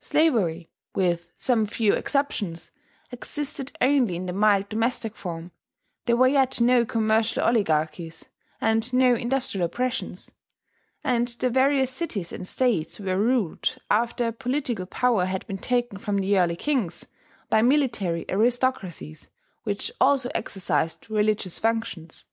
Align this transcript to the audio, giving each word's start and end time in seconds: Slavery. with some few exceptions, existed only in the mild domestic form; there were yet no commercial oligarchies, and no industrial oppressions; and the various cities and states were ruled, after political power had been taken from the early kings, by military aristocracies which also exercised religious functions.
Slavery. 0.00 0.70
with 0.94 1.30
some 1.36 1.66
few 1.66 1.92
exceptions, 1.92 2.70
existed 3.12 3.76
only 3.82 4.16
in 4.16 4.24
the 4.24 4.32
mild 4.32 4.70
domestic 4.70 5.14
form; 5.14 5.52
there 6.06 6.16
were 6.16 6.26
yet 6.26 6.58
no 6.58 6.86
commercial 6.86 7.42
oligarchies, 7.42 8.24
and 8.62 8.90
no 8.94 9.14
industrial 9.14 9.66
oppressions; 9.66 10.32
and 11.04 11.28
the 11.28 11.50
various 11.50 11.90
cities 11.90 12.32
and 12.32 12.48
states 12.48 12.98
were 12.98 13.18
ruled, 13.18 13.76
after 13.90 14.32
political 14.32 14.86
power 14.86 15.26
had 15.26 15.46
been 15.46 15.58
taken 15.58 15.98
from 15.98 16.16
the 16.16 16.38
early 16.38 16.56
kings, 16.56 17.04
by 17.50 17.60
military 17.60 18.24
aristocracies 18.30 19.28
which 19.64 19.92
also 20.00 20.30
exercised 20.34 21.10
religious 21.10 21.58
functions. 21.58 22.24